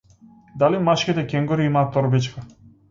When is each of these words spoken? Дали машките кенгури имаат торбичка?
Дали 0.63 0.79
машките 0.87 1.27
кенгури 1.35 1.65
имаат 1.71 1.93
торбичка? 1.99 2.49